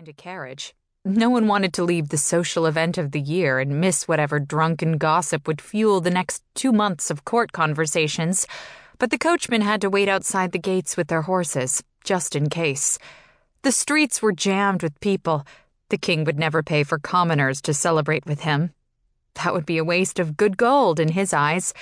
find 0.00 0.08
a 0.08 0.12
carriage. 0.14 0.74
No 1.04 1.28
one 1.28 1.46
wanted 1.46 1.74
to 1.74 1.84
leave 1.84 2.08
the 2.08 2.16
social 2.16 2.64
event 2.64 2.96
of 2.96 3.12
the 3.12 3.20
year 3.20 3.58
and 3.58 3.82
miss 3.82 4.08
whatever 4.08 4.40
drunken 4.40 4.96
gossip 4.96 5.46
would 5.46 5.60
fuel 5.60 6.00
the 6.00 6.08
next 6.08 6.42
two 6.54 6.72
months 6.72 7.10
of 7.10 7.26
court 7.26 7.52
conversations, 7.52 8.46
but 8.98 9.10
the 9.10 9.18
coachmen 9.18 9.60
had 9.60 9.82
to 9.82 9.90
wait 9.90 10.08
outside 10.08 10.52
the 10.52 10.58
gates 10.58 10.96
with 10.96 11.08
their 11.08 11.20
horses, 11.22 11.82
just 12.02 12.34
in 12.34 12.48
case. 12.48 12.98
The 13.60 13.72
streets 13.72 14.22
were 14.22 14.32
jammed 14.32 14.82
with 14.82 14.98
people. 15.00 15.46
The 15.90 15.98
king 15.98 16.24
would 16.24 16.38
never 16.38 16.62
pay 16.62 16.82
for 16.82 16.98
commoners 16.98 17.60
to 17.62 17.74
celebrate 17.74 18.24
with 18.24 18.40
him. 18.40 18.72
That 19.34 19.52
would 19.52 19.66
be 19.66 19.76
a 19.76 19.84
waste 19.84 20.18
of 20.18 20.38
good 20.38 20.56
gold 20.56 20.98
in 20.98 21.08
his 21.08 21.34
eyes. 21.34 21.74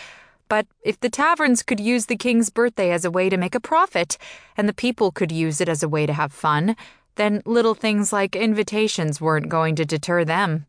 But 0.49 0.67
if 0.83 0.99
the 0.99 1.11
taverns 1.11 1.63
could 1.63 1.79
use 1.79 2.07
the 2.07 2.17
king's 2.17 2.51
birthday 2.51 2.91
as 2.91 3.05
a 3.05 3.13
way 3.13 3.29
to 3.29 3.37
make 3.37 3.55
a 3.55 3.61
profit, 3.61 4.19
and 4.57 4.69
the 4.69 4.75
people 4.75 5.13
could 5.13 5.31
use 5.31 5.61
it 5.61 5.69
as 5.69 5.85
a 5.85 5.89
way 5.89 6.05
to 6.05 6.13
have 6.13 6.33
fun, 6.33 6.75
then 7.19 7.43
little 7.45 7.75
things 7.75 8.13
like 8.13 8.35
invitations 8.35 9.21
weren't 9.21 9.49
going 9.49 9.75
to 9.75 9.85
deter 9.85 10.25
them. 10.25 10.67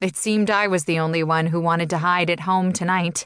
It 0.00 0.16
seemed 0.16 0.50
I 0.50 0.66
was 0.66 0.84
the 0.84 0.98
only 0.98 1.22
one 1.22 1.46
who 1.46 1.60
wanted 1.60 1.88
to 1.90 1.98
hide 1.98 2.28
at 2.28 2.40
home 2.40 2.72
tonight. 2.72 3.24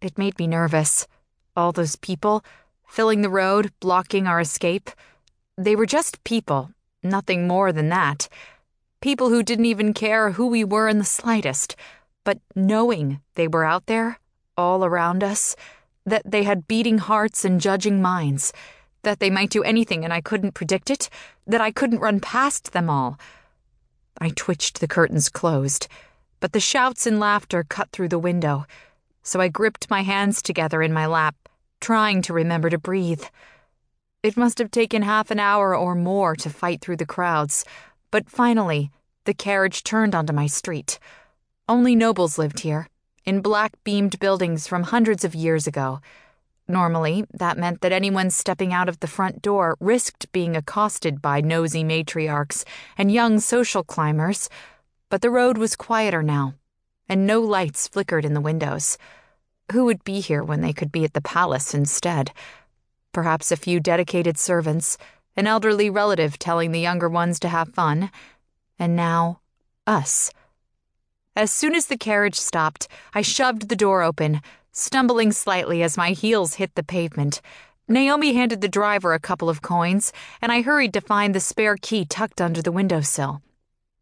It 0.00 0.16
made 0.16 0.38
me 0.38 0.46
nervous. 0.46 1.06
All 1.54 1.72
those 1.72 1.94
people, 1.94 2.42
filling 2.88 3.20
the 3.20 3.28
road, 3.28 3.72
blocking 3.78 4.26
our 4.26 4.40
escape. 4.40 4.90
They 5.58 5.76
were 5.76 5.86
just 5.86 6.24
people, 6.24 6.70
nothing 7.02 7.46
more 7.46 7.72
than 7.72 7.90
that. 7.90 8.28
People 9.02 9.28
who 9.28 9.42
didn't 9.42 9.66
even 9.66 9.92
care 9.92 10.32
who 10.32 10.46
we 10.46 10.64
were 10.64 10.88
in 10.88 10.98
the 10.98 11.04
slightest, 11.04 11.76
but 12.24 12.38
knowing 12.54 13.20
they 13.34 13.48
were 13.48 13.64
out 13.64 13.84
there, 13.84 14.18
all 14.56 14.82
around 14.82 15.22
us, 15.22 15.54
that 16.06 16.22
they 16.24 16.44
had 16.44 16.66
beating 16.66 16.98
hearts 16.98 17.44
and 17.44 17.60
judging 17.60 18.00
minds 18.00 18.52
that 19.06 19.20
they 19.20 19.30
might 19.30 19.50
do 19.50 19.62
anything 19.62 20.04
and 20.04 20.12
I 20.12 20.20
couldn't 20.20 20.54
predict 20.54 20.90
it, 20.90 21.08
that 21.46 21.60
I 21.60 21.70
couldn't 21.70 22.00
run 22.00 22.18
past 22.18 22.72
them 22.72 22.90
all. 22.90 23.20
I 24.20 24.30
twitched 24.30 24.80
the 24.80 24.88
curtains 24.88 25.28
closed, 25.28 25.86
but 26.40 26.52
the 26.52 26.58
shouts 26.58 27.06
and 27.06 27.20
laughter 27.20 27.62
cut 27.62 27.90
through 27.92 28.08
the 28.08 28.18
window, 28.18 28.66
so 29.22 29.40
I 29.40 29.46
gripped 29.46 29.88
my 29.88 30.02
hands 30.02 30.42
together 30.42 30.82
in 30.82 30.92
my 30.92 31.06
lap, 31.06 31.36
trying 31.80 32.20
to 32.22 32.32
remember 32.32 32.68
to 32.68 32.78
breathe. 32.78 33.22
It 34.24 34.36
must 34.36 34.58
have 34.58 34.72
taken 34.72 35.02
half 35.02 35.30
an 35.30 35.38
hour 35.38 35.76
or 35.76 35.94
more 35.94 36.34
to 36.34 36.50
fight 36.50 36.80
through 36.80 36.96
the 36.96 37.06
crowds, 37.06 37.64
but 38.10 38.28
finally, 38.28 38.90
the 39.24 39.34
carriage 39.34 39.84
turned 39.84 40.16
onto 40.16 40.32
my 40.32 40.48
street. 40.48 40.98
Only 41.68 41.94
nobles 41.94 42.38
lived 42.38 42.60
here, 42.60 42.88
in 43.24 43.40
black 43.40 43.72
beamed 43.84 44.18
buildings 44.18 44.66
from 44.66 44.82
hundreds 44.82 45.24
of 45.24 45.32
years 45.36 45.68
ago. 45.68 46.00
Normally, 46.68 47.24
that 47.32 47.58
meant 47.58 47.80
that 47.80 47.92
anyone 47.92 48.30
stepping 48.30 48.72
out 48.72 48.88
of 48.88 48.98
the 48.98 49.06
front 49.06 49.40
door 49.40 49.76
risked 49.78 50.32
being 50.32 50.56
accosted 50.56 51.22
by 51.22 51.40
nosy 51.40 51.84
matriarchs 51.84 52.64
and 52.98 53.12
young 53.12 53.38
social 53.38 53.84
climbers, 53.84 54.48
but 55.08 55.22
the 55.22 55.30
road 55.30 55.58
was 55.58 55.76
quieter 55.76 56.24
now, 56.24 56.54
and 57.08 57.24
no 57.24 57.40
lights 57.40 57.86
flickered 57.86 58.24
in 58.24 58.34
the 58.34 58.40
windows. 58.40 58.98
Who 59.70 59.84
would 59.84 60.02
be 60.02 60.18
here 60.18 60.42
when 60.42 60.60
they 60.60 60.72
could 60.72 60.90
be 60.90 61.04
at 61.04 61.14
the 61.14 61.20
palace 61.20 61.72
instead? 61.72 62.32
Perhaps 63.12 63.52
a 63.52 63.56
few 63.56 63.78
dedicated 63.78 64.36
servants, 64.36 64.98
an 65.36 65.46
elderly 65.46 65.88
relative 65.88 66.36
telling 66.36 66.72
the 66.72 66.80
younger 66.80 67.08
ones 67.08 67.38
to 67.40 67.48
have 67.48 67.74
fun, 67.74 68.10
and 68.78 68.96
now, 68.96 69.40
us. 69.86 70.32
As 71.36 71.50
soon 71.52 71.74
as 71.74 71.86
the 71.86 71.98
carriage 71.98 72.38
stopped, 72.40 72.88
I 73.14 73.22
shoved 73.22 73.68
the 73.68 73.76
door 73.76 74.02
open, 74.02 74.40
stumbling 74.76 75.32
slightly 75.32 75.82
as 75.82 75.96
my 75.96 76.10
heels 76.10 76.54
hit 76.56 76.74
the 76.74 76.82
pavement. 76.82 77.40
Naomi 77.88 78.34
handed 78.34 78.60
the 78.60 78.68
driver 78.68 79.14
a 79.14 79.18
couple 79.18 79.48
of 79.48 79.62
coins, 79.62 80.12
and 80.42 80.52
I 80.52 80.60
hurried 80.60 80.92
to 80.92 81.00
find 81.00 81.34
the 81.34 81.40
spare 81.40 81.76
key 81.80 82.04
tucked 82.04 82.42
under 82.42 82.60
the 82.60 82.70
windowsill. 82.70 83.40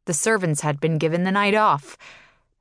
The 0.07 0.15
servants 0.15 0.63
had 0.63 0.81
been 0.81 0.99
given 0.99 1.23
the 1.23 1.31
night 1.31 1.55
off. 1.55 1.97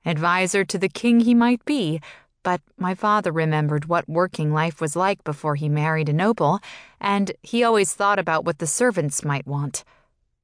Adviser 0.06 0.64
to 0.64 0.78
the 0.78 0.90
king 0.90 1.22
he 1.22 1.34
might 1.34 1.66
be, 1.66 2.02
but 2.44 2.62
my 2.78 2.94
father 2.94 3.32
remembered 3.32 3.86
what 3.86 4.08
working 4.08 4.54
life 4.54 4.80
was 4.80 4.96
like 4.96 5.24
before 5.24 5.56
he 5.56 5.68
married 5.68 6.08
a 6.08 6.14
noble, 6.14 6.60
and 7.02 7.32
he 7.42 7.64
always 7.64 7.96
thought 7.96 8.20
about 8.20 8.46
what 8.46 8.60
the 8.60 8.68
servants 8.68 9.26
might 9.26 9.48
want. 9.48 9.84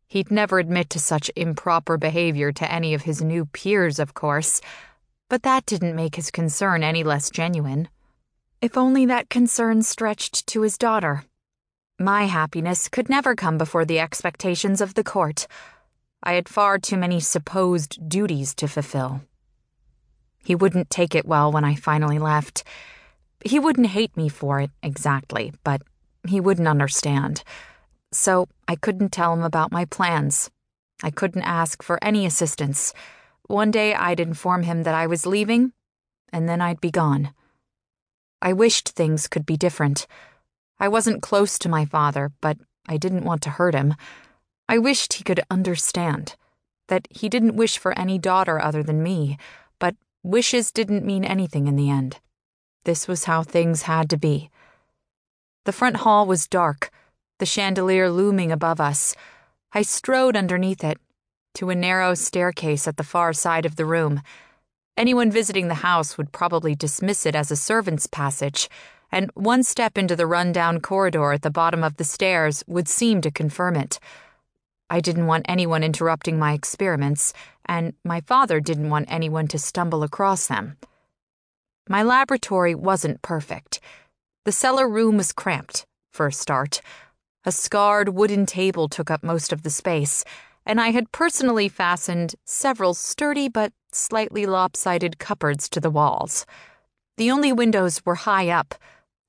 He'd 0.07 0.31
never 0.31 0.57
admit 0.57 0.89
to 0.89 0.99
such 0.99 1.29
improper 1.35 1.97
behavior 1.97 2.51
to 2.51 2.71
any 2.71 2.95
of 2.95 3.03
his 3.03 3.21
new 3.21 3.45
peers, 3.45 3.99
of 3.99 4.15
course 4.15 4.59
but 5.29 5.43
that 5.43 5.65
didn't 5.65 5.95
make 5.95 6.15
his 6.15 6.31
concern 6.31 6.83
any 6.83 7.03
less 7.03 7.29
genuine. 7.29 7.87
If 8.61 8.77
only 8.77 9.05
that 9.05 9.29
concern 9.29 9.83
stretched 9.83 10.45
to 10.47 10.61
his 10.61 10.77
daughter. 10.77 11.23
My 11.99 12.25
happiness 12.25 12.89
could 12.89 13.09
never 13.09 13.35
come 13.35 13.57
before 13.57 13.85
the 13.85 13.99
expectations 13.99 14.81
of 14.81 14.95
the 14.95 15.03
court. 15.03 15.47
I 16.23 16.33
had 16.33 16.49
far 16.49 16.77
too 16.77 16.97
many 16.97 17.19
supposed 17.19 18.09
duties 18.09 18.53
to 18.55 18.67
fulfill. 18.67 19.21
He 20.43 20.55
wouldn't 20.55 20.89
take 20.89 21.15
it 21.15 21.25
well 21.25 21.51
when 21.51 21.63
I 21.63 21.75
finally 21.75 22.19
left. 22.19 22.63
He 23.45 23.59
wouldn't 23.59 23.87
hate 23.87 24.17
me 24.17 24.29
for 24.29 24.59
it, 24.59 24.71
exactly, 24.81 25.53
but 25.63 25.81
he 26.27 26.39
wouldn't 26.39 26.67
understand. 26.67 27.43
So 28.11 28.47
I 28.67 28.75
couldn't 28.75 29.11
tell 29.11 29.33
him 29.33 29.43
about 29.43 29.71
my 29.71 29.85
plans. 29.85 30.49
I 31.03 31.11
couldn't 31.11 31.43
ask 31.43 31.83
for 31.83 32.03
any 32.03 32.25
assistance. 32.25 32.93
One 33.49 33.71
day 33.71 33.95
I'd 33.95 34.19
inform 34.19 34.61
him 34.61 34.83
that 34.83 34.93
I 34.93 35.07
was 35.07 35.25
leaving, 35.25 35.73
and 36.31 36.47
then 36.47 36.61
I'd 36.61 36.79
be 36.79 36.91
gone. 36.91 37.33
I 38.43 38.53
wished 38.53 38.89
things 38.89 39.27
could 39.27 39.43
be 39.43 39.57
different. 39.57 40.05
I 40.79 40.87
wasn't 40.87 41.23
close 41.23 41.57
to 41.59 41.67
my 41.67 41.83
father, 41.83 42.31
but 42.41 42.59
I 42.87 42.97
didn't 42.97 43.23
want 43.23 43.41
to 43.41 43.49
hurt 43.49 43.73
him. 43.73 43.95
I 44.67 44.77
wished 44.77 45.13
he 45.13 45.23
could 45.23 45.41
understand 45.49 46.35
that 46.89 47.07
he 47.09 47.27
didn't 47.27 47.55
wish 47.55 47.79
for 47.79 47.97
any 47.97 48.19
daughter 48.19 48.61
other 48.61 48.83
than 48.83 49.01
me, 49.01 49.39
but 49.79 49.95
wishes 50.21 50.71
didn't 50.71 51.03
mean 51.03 51.25
anything 51.25 51.65
in 51.65 51.75
the 51.75 51.89
end. 51.89 52.19
This 52.83 53.07
was 53.07 53.23
how 53.23 53.41
things 53.41 53.81
had 53.81 54.11
to 54.11 54.17
be. 54.17 54.51
The 55.65 55.73
front 55.73 55.97
hall 55.97 56.27
was 56.27 56.47
dark, 56.47 56.91
the 57.39 57.47
chandelier 57.47 58.11
looming 58.11 58.51
above 58.51 58.79
us. 58.79 59.15
I 59.73 59.81
strode 59.81 60.37
underneath 60.37 60.83
it, 60.83 60.99
to 61.55 61.69
a 61.69 61.75
narrow 61.75 62.13
staircase 62.13 62.87
at 62.87 62.97
the 62.97 63.03
far 63.03 63.33
side 63.33 63.65
of 63.65 63.75
the 63.75 63.85
room. 63.85 64.21
Anyone 64.97 65.31
visiting 65.31 65.67
the 65.67 65.75
house 65.75 66.17
would 66.17 66.31
probably 66.31 66.75
dismiss 66.75 67.25
it 67.25 67.35
as 67.35 67.51
a 67.51 67.55
servant's 67.55 68.07
passage, 68.07 68.69
and 69.11 69.31
one 69.33 69.63
step 69.63 69.97
into 69.97 70.15
the 70.15 70.27
run-down 70.27 70.81
corridor 70.81 71.31
at 71.31 71.41
the 71.41 71.49
bottom 71.49 71.83
of 71.83 71.97
the 71.97 72.03
stairs 72.03 72.63
would 72.67 72.87
seem 72.87 73.21
to 73.21 73.31
confirm 73.31 73.75
it. 73.75 73.99
I 74.89 74.99
didn't 74.99 75.27
want 75.27 75.45
anyone 75.47 75.83
interrupting 75.83 76.37
my 76.37 76.53
experiments, 76.53 77.33
and 77.65 77.93
my 78.03 78.21
father 78.21 78.59
didn't 78.59 78.89
want 78.89 79.11
anyone 79.11 79.47
to 79.49 79.59
stumble 79.59 80.03
across 80.03 80.47
them. 80.47 80.77
My 81.87 82.03
laboratory 82.03 82.75
wasn't 82.75 83.21
perfect. 83.21 83.79
The 84.45 84.51
cellar 84.51 84.87
room 84.87 85.17
was 85.17 85.31
cramped, 85.31 85.85
for 86.11 86.27
a 86.27 86.31
start. 86.31 86.81
A 87.45 87.51
scarred 87.51 88.09
wooden 88.09 88.45
table 88.45 88.89
took 88.89 89.09
up 89.09 89.23
most 89.23 89.53
of 89.53 89.63
the 89.63 89.69
space, 89.69 90.23
and 90.69 90.79
I 90.79 90.91
had 90.91 91.11
personally 91.11 91.67
fastened 91.67 92.35
several 92.45 92.93
sturdy 92.93 93.49
but 93.49 93.73
slightly 93.91 94.45
lopsided 94.45 95.17
cupboards 95.17 95.67
to 95.69 95.79
the 95.79 95.89
walls. 95.89 96.45
The 97.17 97.31
only 97.31 97.51
windows 97.51 98.05
were 98.05 98.13
high 98.13 98.49
up, 98.49 98.75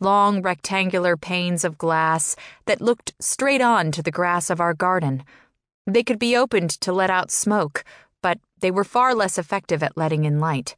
long 0.01 0.43
rectangular 0.43 1.17
panes 1.17 1.65
of 1.65 1.79
glass 1.79 2.37
that 2.67 2.83
looked 2.83 3.15
straight 3.21 3.63
on 3.63 3.91
to 3.93 4.03
the 4.03 4.11
grass 4.11 4.51
of 4.51 4.61
our 4.61 4.75
garden. 4.75 5.25
They 5.87 6.03
could 6.03 6.19
be 6.19 6.37
opened 6.37 6.73
to 6.83 6.93
let 6.93 7.09
out 7.09 7.31
smoke, 7.31 7.85
but 8.23 8.39
they 8.61 8.71
were 8.71 8.85
far 8.85 9.15
less 9.15 9.39
effective 9.39 9.83
at 9.83 9.97
letting 9.97 10.25
in 10.25 10.41
light. 10.41 10.77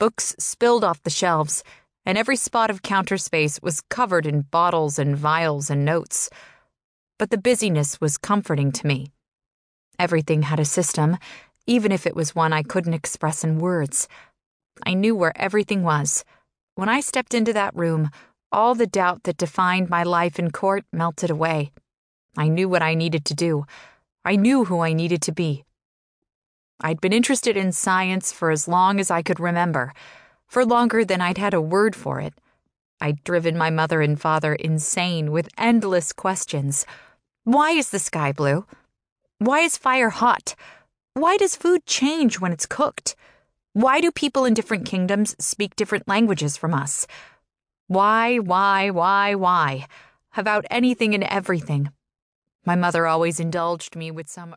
Books 0.00 0.34
spilled 0.36 0.82
off 0.82 1.04
the 1.04 1.10
shelves, 1.10 1.62
and 2.04 2.18
every 2.18 2.36
spot 2.36 2.70
of 2.70 2.82
counter 2.82 3.18
space 3.18 3.62
was 3.62 3.82
covered 3.82 4.26
in 4.26 4.48
bottles 4.50 4.98
and 4.98 5.16
vials 5.16 5.70
and 5.70 5.84
notes. 5.84 6.28
But 7.20 7.30
the 7.30 7.38
busyness 7.38 8.00
was 8.00 8.18
comforting 8.18 8.72
to 8.72 8.86
me. 8.88 9.12
Everything 9.98 10.42
had 10.42 10.60
a 10.60 10.64
system, 10.64 11.18
even 11.66 11.92
if 11.92 12.06
it 12.06 12.16
was 12.16 12.34
one 12.34 12.52
I 12.52 12.62
couldn't 12.62 12.94
express 12.94 13.42
in 13.42 13.58
words. 13.58 14.08
I 14.84 14.94
knew 14.94 15.14
where 15.14 15.36
everything 15.40 15.82
was. 15.82 16.24
When 16.74 16.88
I 16.88 17.00
stepped 17.00 17.34
into 17.34 17.52
that 17.54 17.74
room, 17.74 18.10
all 18.52 18.74
the 18.74 18.86
doubt 18.86 19.24
that 19.24 19.38
defined 19.38 19.90
my 19.90 20.02
life 20.02 20.38
in 20.38 20.50
court 20.50 20.84
melted 20.92 21.30
away. 21.30 21.72
I 22.36 22.48
knew 22.48 22.68
what 22.68 22.82
I 22.82 22.94
needed 22.94 23.24
to 23.26 23.34
do. 23.34 23.64
I 24.24 24.36
knew 24.36 24.64
who 24.66 24.80
I 24.80 24.92
needed 24.92 25.22
to 25.22 25.32
be. 25.32 25.64
I'd 26.80 27.00
been 27.00 27.12
interested 27.12 27.56
in 27.56 27.72
science 27.72 28.32
for 28.32 28.50
as 28.50 28.68
long 28.68 29.00
as 29.00 29.10
I 29.10 29.22
could 29.22 29.40
remember, 29.40 29.94
for 30.46 30.64
longer 30.64 31.04
than 31.04 31.22
I'd 31.22 31.38
had 31.38 31.54
a 31.54 31.60
word 31.60 31.96
for 31.96 32.20
it. 32.20 32.34
I'd 33.00 33.24
driven 33.24 33.56
my 33.56 33.70
mother 33.70 34.02
and 34.02 34.20
father 34.20 34.54
insane 34.54 35.32
with 35.32 35.48
endless 35.56 36.12
questions. 36.12 36.84
Why 37.44 37.70
is 37.70 37.90
the 37.90 37.98
sky 37.98 38.32
blue? 38.32 38.66
Why 39.38 39.60
is 39.60 39.76
fire 39.76 40.08
hot? 40.08 40.54
Why 41.12 41.36
does 41.36 41.56
food 41.56 41.84
change 41.84 42.40
when 42.40 42.52
it's 42.52 42.64
cooked? 42.64 43.14
Why 43.74 44.00
do 44.00 44.10
people 44.10 44.46
in 44.46 44.54
different 44.54 44.86
kingdoms 44.86 45.36
speak 45.38 45.76
different 45.76 46.08
languages 46.08 46.56
from 46.56 46.72
us? 46.72 47.06
Why, 47.86 48.38
why, 48.38 48.88
why, 48.88 49.34
why? 49.34 49.88
About 50.38 50.64
anything 50.70 51.14
and 51.14 51.22
everything. 51.22 51.90
My 52.64 52.76
mother 52.76 53.06
always 53.06 53.38
indulged 53.38 53.94
me 53.94 54.10
with 54.10 54.30
some. 54.30 54.56